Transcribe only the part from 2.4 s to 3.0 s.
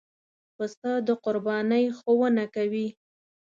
کوي.